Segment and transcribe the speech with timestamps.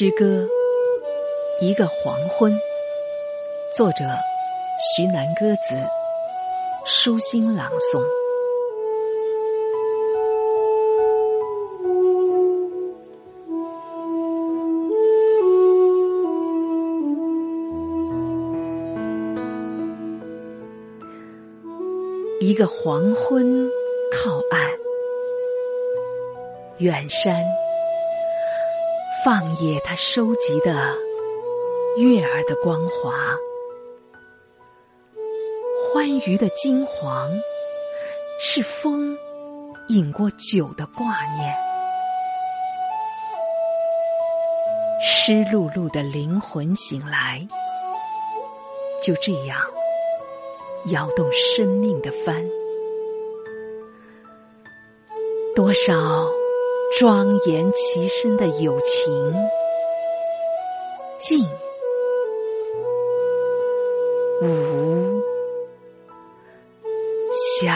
[0.00, 0.48] 诗歌
[1.62, 2.50] 《一个黄昏》，
[3.76, 4.02] 作者
[4.96, 5.76] 徐南歌子，
[6.86, 8.02] 舒心朗诵。
[22.40, 23.70] 一个黄昏，
[24.10, 24.70] 靠岸，
[26.78, 27.44] 远山。
[29.22, 30.96] 放野他收集的
[31.98, 33.12] 月儿的光华，
[35.92, 37.28] 欢愉的金黄，
[38.40, 39.14] 是风
[39.88, 41.54] 饮过酒的挂念。
[45.02, 47.46] 湿漉漉的灵魂醒来，
[49.02, 49.58] 就这样
[50.86, 52.42] 摇动生命的帆，
[55.54, 56.39] 多少。
[56.98, 59.32] 庄严其身的友情，
[61.18, 61.48] 静
[64.42, 65.22] 无
[67.62, 67.74] 暇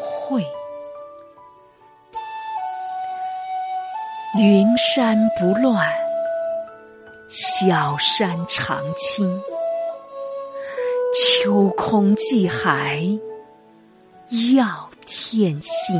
[0.00, 0.44] 会。
[4.38, 5.88] 云山不乱，
[7.30, 9.40] 小山常青。
[11.14, 13.00] 秋空寄海，
[14.56, 15.98] 耀天星。